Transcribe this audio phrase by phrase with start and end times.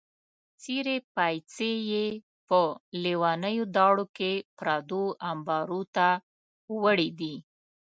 [0.61, 2.05] څېرې پایڅې یې
[2.47, 2.59] په
[3.03, 6.07] لیونیو داړو کې پردو امبارو ته
[6.81, 7.35] وړې دي.